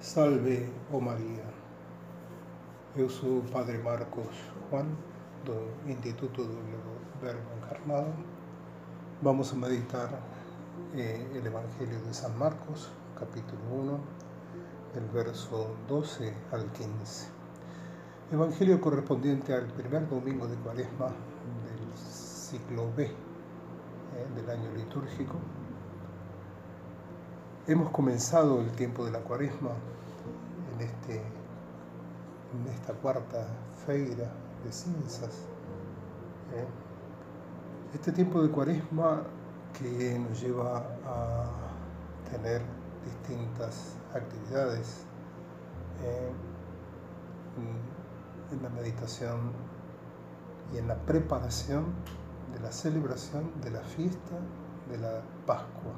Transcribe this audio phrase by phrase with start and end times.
[0.00, 1.42] Salve, oh María.
[2.94, 4.30] Eu sou o Padre Marcos
[4.70, 4.86] Juan,
[5.44, 6.56] do Instituto do
[7.20, 8.14] Verbo Encarnado.
[9.20, 10.08] Vamos a meditar
[10.94, 14.00] eh, el Evangelio de San Marcos, capítulo 1,
[14.94, 17.26] del verso 12 al 15.
[18.30, 23.12] Evangelio correspondiente al primer domingo de Cuaresma del ciclo B eh,
[24.36, 25.40] del año litúrgico
[27.68, 29.72] Hemos comenzado el tiempo de la cuaresma
[30.72, 31.20] en, este,
[32.74, 33.46] esta cuarta
[33.84, 34.32] feira
[34.64, 35.42] de cinzas.
[36.54, 36.64] ¿eh?
[37.92, 39.22] Este tiempo de cuaresma
[39.78, 41.44] que nos lleva a
[42.30, 42.62] tener
[43.04, 45.04] distintas actividades
[46.04, 46.32] ¿eh?
[48.50, 49.52] en la meditación
[50.72, 51.84] y en la preparación
[52.54, 54.38] de la celebración de la fiesta
[54.90, 55.92] de la Pascua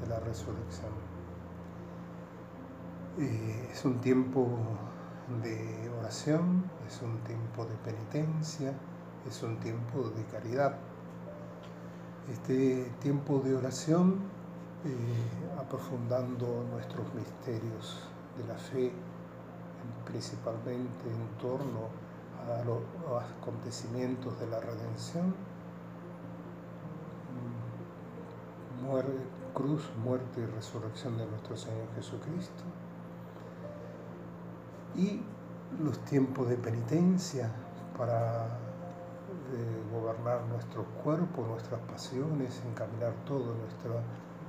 [0.00, 0.92] de la resurrección.
[3.18, 4.46] Eh, es un tiempo
[5.42, 8.72] de oración, es un tiempo de penitencia,
[9.28, 10.76] es un tiempo de caridad.
[12.30, 14.20] Este tiempo de oración,
[14.84, 18.92] eh, aprofundando nuestros misterios de la fe,
[20.06, 21.88] principalmente en torno
[22.46, 22.80] a los
[23.40, 25.34] acontecimientos de la redención,
[28.84, 32.64] muerte, cruz, muerte y resurrección de nuestro Señor Jesucristo.
[34.96, 35.22] Y
[35.82, 37.50] los tiempos de penitencia
[37.96, 44.02] para eh, gobernar nuestro cuerpo, nuestras pasiones, encaminar todo nuestra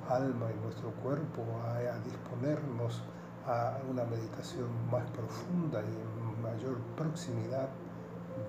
[0.09, 3.02] alma y nuestro cuerpo a, a disponernos
[3.47, 7.69] a una meditación más profunda y en mayor proximidad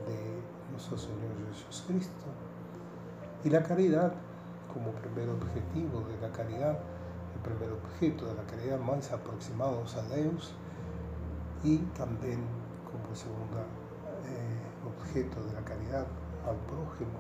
[0.06, 1.30] de nuestro Señor
[1.68, 2.26] Jesucristo.
[3.44, 4.12] Y la caridad
[4.76, 6.76] como primer objetivo de la caridad,
[7.34, 10.52] el primer objeto de la caridad más aproximados a Dios
[11.64, 12.44] y también
[12.84, 13.56] como segundo
[14.28, 16.04] eh, objeto de la caridad
[16.44, 17.16] al prójimo,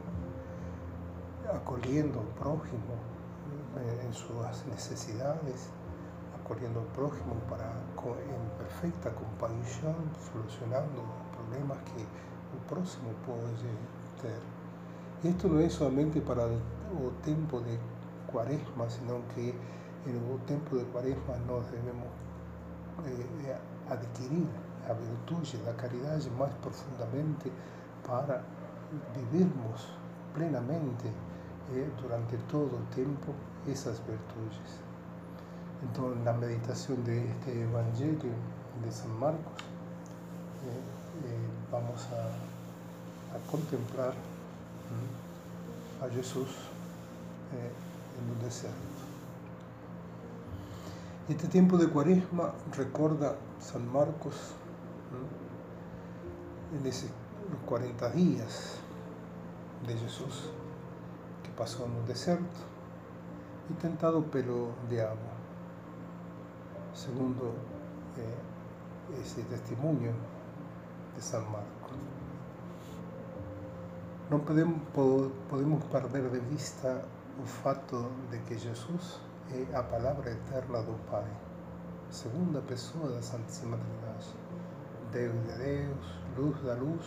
[1.50, 2.92] acoliendo al prójimo
[3.80, 5.70] eh, en sus necesidades,
[6.38, 9.96] acoliendo al prójimo para en perfecta compasión,
[10.30, 13.48] solucionando los problemas que el próximo puede
[14.20, 14.56] tener.
[15.24, 16.46] Y esto no es solamente para
[16.94, 17.78] o tiempo de
[18.30, 19.50] cuaresma, sino que
[20.06, 22.06] en el tiempo de cuaresma nos debemos
[23.06, 23.56] eh,
[23.90, 24.46] adquirir
[24.86, 27.50] la virtud y la caridad más profundamente
[28.06, 28.42] para
[29.14, 29.88] vivirnos
[30.34, 31.08] plenamente
[31.72, 33.32] eh, durante todo el tiempo
[33.66, 34.80] esas virtudes.
[35.82, 38.32] Entonces, la meditación de este Evangelio
[38.84, 39.52] de San Marcos,
[40.64, 44.14] eh, vamos a, contemplar
[46.02, 46.48] a Jesús
[47.52, 47.70] eh,
[48.20, 48.76] en un desierto.
[51.28, 54.54] Este tiempo de cuaresma recuerda San Marcos
[56.78, 57.10] en esos
[57.66, 58.76] 40 días
[59.86, 60.50] de Jesús
[61.42, 62.44] que pasó en un desierto
[63.70, 65.34] y tentado pelo de agua.
[66.94, 67.54] Segundo
[68.16, 70.12] eh, ese testimonio
[71.14, 71.66] de San Marcos.
[74.30, 74.80] No podemos,
[75.50, 77.02] podemos perder de vista
[77.38, 79.20] o fato de que Jesus
[79.52, 81.26] é a palavra eterna do Pai,
[82.10, 84.34] segunda pessoa da Santíssima Trindade,
[85.12, 87.06] Deus de Deus, luz da luz,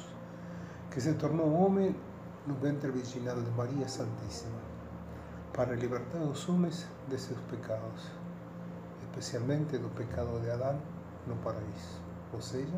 [0.92, 1.96] que se tornou homem
[2.46, 4.60] no ventre virginal de Maria Santíssima,
[5.52, 8.12] para libertar os homens de seus pecados,
[9.02, 10.80] especialmente do pecado de Adão
[11.26, 12.02] no paraíso,
[12.32, 12.78] ou seja,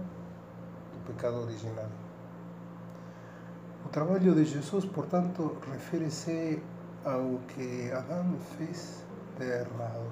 [0.93, 1.89] do pecado original.
[3.85, 6.61] O trabalho de Jesus, portanto, refere-se
[7.05, 9.03] aunque Adán fez
[9.39, 10.03] de errado.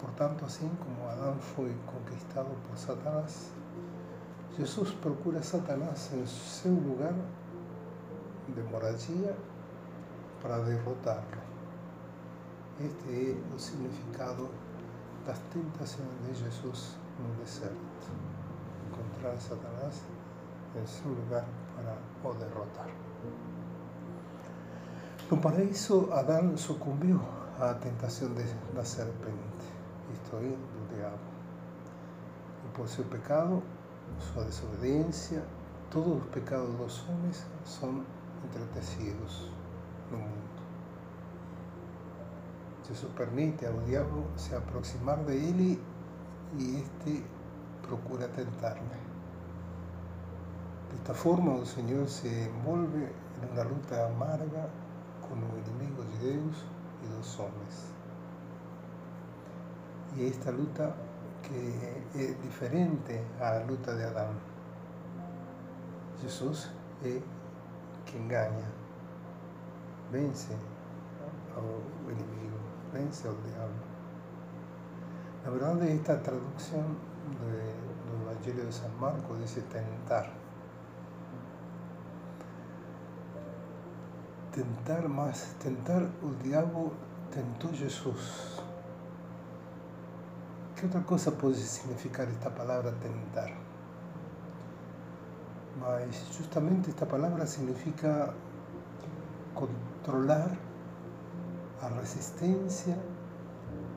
[0.00, 3.48] Por tanto, así como Adán fue conquistado por Satanás,
[4.56, 7.14] Jesús procura a Satanás en su lugar
[8.54, 9.34] de moralía
[10.42, 11.42] para derrotarlo.
[12.78, 17.78] Este es el significado de las tentaciones de Jesús en el desierto.
[18.90, 20.02] Encontrar a Satanás
[20.76, 21.44] en su lugar
[21.76, 23.53] para o derrotarlo.
[25.30, 27.18] No paraíso, Adán sucumbió
[27.58, 28.44] a la tentación de
[28.76, 29.64] la serpiente,
[30.12, 31.18] esto es, do diablo.
[32.62, 33.62] Y por su pecado,
[34.20, 35.42] su desobediencia,
[35.90, 38.04] todos los pecados de los hombres son
[38.44, 39.50] entretecidos
[40.10, 40.44] en el mundo.
[42.86, 45.78] Jesús permite al diablo se aproximar de él
[46.58, 47.24] y éste
[47.88, 48.98] procura tentarle.
[50.90, 53.10] De esta forma el Señor se envuelve
[53.40, 54.68] en una lucha amarga
[55.28, 56.64] como enemigos de Dios
[57.02, 57.92] y los hombres.
[60.16, 60.94] Y esta lucha
[61.42, 64.38] que es diferente a la luta de Adán.
[66.22, 66.70] Jesús
[67.02, 67.22] es
[68.06, 68.66] que engaña,
[70.12, 70.54] vence
[71.54, 72.56] al enemigo,
[72.92, 73.94] vence al diablo.
[75.44, 76.96] La verdad de esta traducción
[77.40, 80.43] del Evangelio de San Marcos dice tentar.
[84.54, 86.92] Tentar más, tentar el diablo
[87.32, 88.62] tentó Jesús.
[90.76, 93.50] ¿Qué otra cosa puede significar esta palabra tentar?
[96.38, 98.32] justamente esta palabra significa
[99.54, 100.56] controlar
[101.82, 102.96] a resistencia,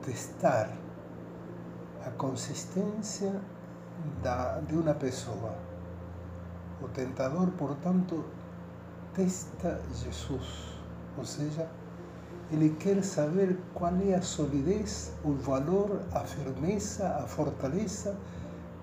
[0.04, 0.70] testar
[2.04, 3.32] a consistência
[4.22, 5.54] da, de uma pessoa.
[6.82, 8.24] O tentador, portanto,
[9.18, 10.78] testa Jesus,
[11.18, 11.68] ou seja,
[12.52, 18.16] ele quer saber qual é a solidez, o valor, a firmeza, a fortaleza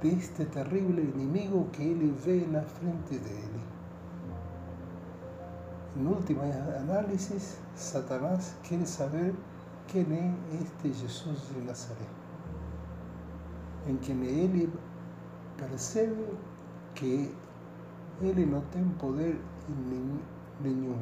[0.02, 3.62] deste terrível inimigo que ele vê na frente dele.
[5.96, 7.40] Em última análise,
[7.74, 9.34] Satanás quer saber
[9.88, 12.26] quem é este Jesus de Nazaré
[13.88, 14.72] em que ele
[15.58, 16.28] percebe
[16.96, 17.34] que
[18.22, 19.40] ele não tem poder
[19.70, 21.00] nenhum.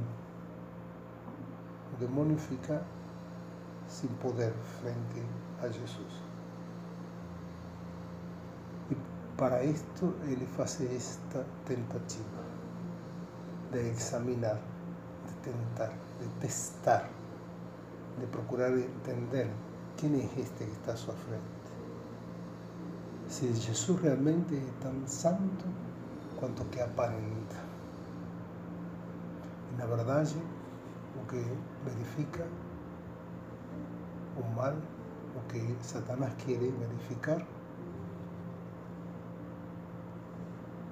[1.93, 2.83] O demônio fica
[3.87, 5.23] sem poder frente
[5.61, 6.21] a Jesus.
[8.91, 8.97] E
[9.37, 12.43] para isto ele faz esta tentativa
[13.71, 14.59] de examinar,
[15.27, 17.09] de tentar, de testar,
[18.19, 19.49] de procurar entender
[19.97, 21.63] quem é este que está à sua frente
[23.33, 25.65] si Jesús realmente es tan santo
[26.39, 27.62] cuanto que aparenta.
[29.73, 31.43] En la verdad, lo que
[31.83, 32.43] verifica
[34.37, 34.75] un mal,
[35.33, 37.43] lo que Satanás quiere verificar,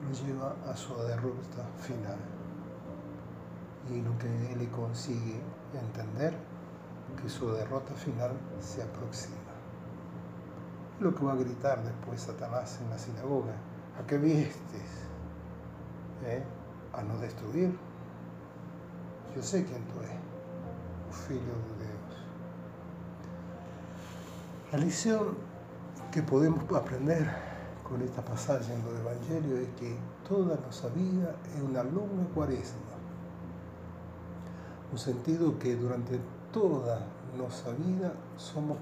[0.03, 2.17] lo lleva a su derrota final.
[3.91, 5.39] Y lo que él consigue
[5.79, 6.33] entender,
[7.21, 9.51] que su derrota final se aproxima
[11.01, 13.53] lo que va a gritar después Satanás en la sinagoga.
[13.99, 15.09] ¿A qué vistes?
[16.23, 16.43] ¿Eh?
[16.93, 17.75] A no destruir.
[19.35, 20.19] Yo sé quién tú eres,
[21.25, 22.17] Filho de Dios.
[24.73, 25.37] La lección
[26.11, 27.29] que podemos aprender
[27.87, 29.95] con esta pasaje en el Evangelio es que
[30.27, 32.91] toda nuestra vida es una longa cuaresma.
[34.91, 36.19] Un sentido que durante
[36.51, 36.99] toda
[37.37, 38.77] nuestra vida somos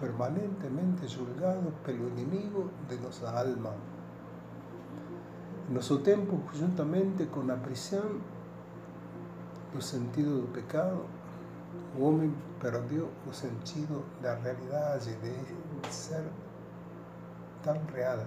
[0.00, 3.70] permanentemente julgados pelo inimigo de nuestra alma.
[5.68, 8.41] En nuestro tiempo, juntamente con la prisión,
[9.74, 11.06] el sentido del pecado,
[11.96, 12.30] el hombre
[12.60, 16.24] perdió el sentido de la realidad y de ser
[17.64, 18.20] tan real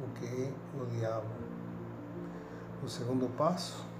[0.00, 1.30] o que es el diablo.
[2.82, 3.92] El segundo paso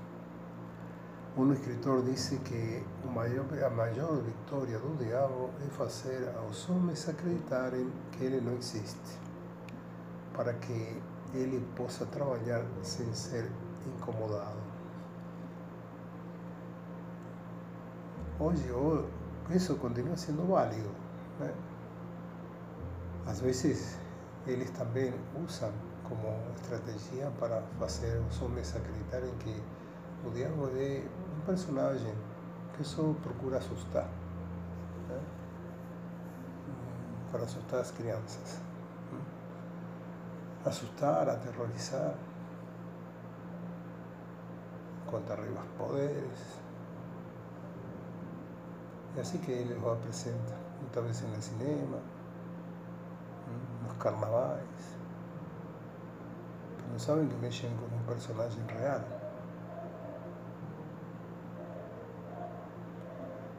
[1.34, 7.72] un escritor dice que a mayor victoria del diablo es hacer a los hombres acreditar
[8.18, 9.16] que él no existe,
[10.36, 11.00] para que
[11.32, 13.48] él pueda trabajar sin ser
[13.96, 14.71] incomodado.
[18.42, 19.04] Oye,
[19.54, 20.90] eso continúa siendo válido.
[23.24, 23.96] A veces
[24.48, 25.70] ellos también usan
[26.08, 29.54] como estrategia para hacer a los hombres acreditar en que
[30.26, 31.02] el diablo es
[31.46, 32.14] personagem
[32.76, 34.06] que só procura assustar.
[35.08, 35.20] Né?
[37.30, 38.58] Para assustar as crianças.
[39.12, 40.68] Né?
[40.68, 42.14] Assustar, aterrorizar,
[45.08, 46.61] contra arriba poderes.
[49.14, 51.98] E assim que ele os apresenta, muitas vezes no cinema,
[53.86, 54.62] nos carnavais.
[56.76, 59.02] Pero não sabem que mexem com um personagem real.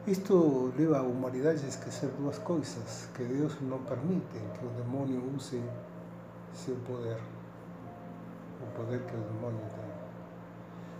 [0.06, 5.22] Esto lleva a humanidad a hacer dos cosas que Dios no permite que el demonio
[5.34, 5.62] use
[6.52, 7.16] su poder,
[8.60, 9.94] el poder que el demonio tiene.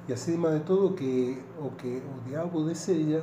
[0.08, 3.23] Y acima de todo que o que el diablo desea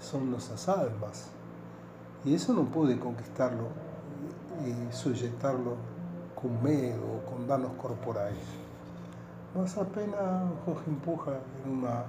[0.00, 1.28] son nuestras almas.
[2.24, 3.68] Y eso no puede conquistarlo
[4.64, 5.76] y sujetarlo
[6.34, 8.38] con miedo o con danos corporales.
[9.54, 11.32] Más apenas os empuja
[11.64, 12.04] en una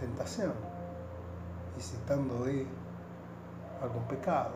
[0.00, 0.52] tentación
[1.76, 4.52] incitando a algún pecado,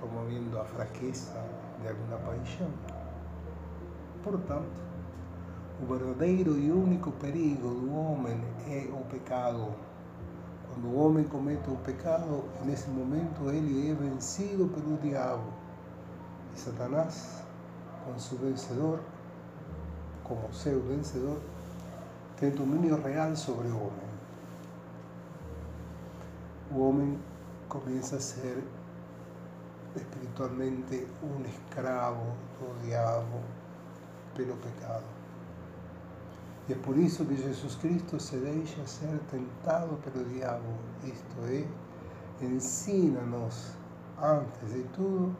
[0.00, 1.34] promoviendo a fraqueza
[1.82, 2.70] de alguna paixão.
[4.22, 4.80] Portanto,
[5.80, 8.40] o verdadeiro e único perigo do homem
[9.18, 9.68] pecado.
[10.68, 15.50] Cuando un hombre comete un pecado, en ese momento él es vencido por el diablo.
[16.54, 17.42] Y Satanás,
[18.06, 19.00] con su vencedor,
[20.26, 21.38] como seu vencedor,
[22.38, 24.08] tiene dominio real sobre el hombre.
[26.70, 27.18] El hombre
[27.68, 28.62] comienza a ser
[29.96, 33.40] espiritualmente un esclavo do diabo
[34.36, 35.17] pelo pecado.
[36.70, 40.66] É por isso que Jesus Cristo se deixa ser tentado pelo diabo,
[41.02, 41.66] isto é,
[42.44, 43.72] ensina-nos,
[44.20, 45.34] antes de tudo,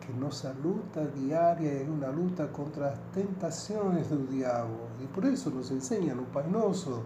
[0.00, 4.88] que nossa luta diária é uma luta contra as tentações do diabo.
[5.00, 7.02] E por isso nos ensina no Pai Nosso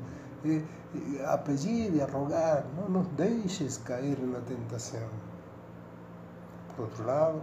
[1.25, 5.09] a rogar, não nos deixes cair na tentação.
[6.75, 7.41] Por outro lado,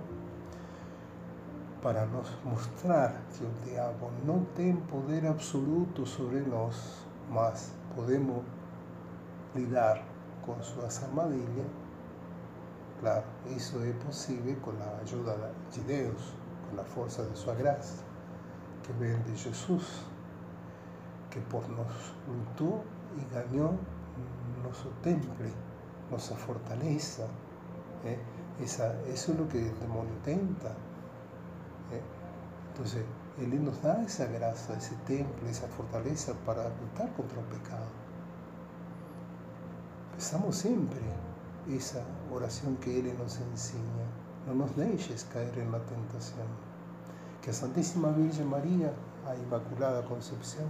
[1.82, 8.44] para nos mostrar que o diabo não tem poder absoluto sobre nós, mas podemos
[9.56, 10.04] lidar
[10.42, 11.68] com suas armadilhas,
[13.00, 16.34] claro, isso é possível com a ajuda de Deus,
[16.70, 18.04] com a força de sua graça,
[18.84, 20.06] que vem de Jesus,
[21.30, 22.84] que por nos lutou
[23.18, 23.78] e ganhou
[24.64, 25.34] nosso templo,
[26.12, 27.28] nossa fortaleza.
[28.06, 28.20] ¿eh?
[28.62, 30.76] Esa, eso es lo que el demonio intenta.
[31.92, 32.02] ¿Eh?
[32.72, 33.04] Entonces,
[33.40, 37.88] Él nos da esa grasa, ese templo, esa fortaleza para luchar contra el pecado.
[40.12, 41.00] Pensamos siempre
[41.70, 42.02] esa
[42.34, 44.06] oración que Él nos enseña.
[44.48, 46.48] No nos dejes caer en la tentación.
[47.42, 48.94] Que a Santísima Virgen María,
[49.28, 50.68] a Inmaculada Concepción,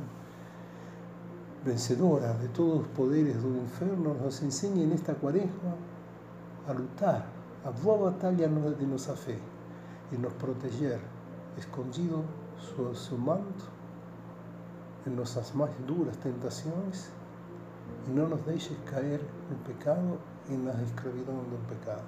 [1.66, 5.76] vencedora de todos los poderes del infierno, nos enseñe en esta cuaresma
[6.68, 7.26] a luchar
[7.66, 9.38] a boa batalha de nossa fé
[10.12, 11.00] e nos proteger,
[11.58, 12.26] escondido
[12.58, 13.70] sob seu manto,
[15.06, 17.10] em nossas mais duras tentações,
[18.08, 22.08] e não nos deixe cair no pecado e na escravidão do pecado.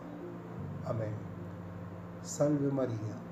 [0.86, 1.13] Amém.
[2.24, 3.30] Salve Maria.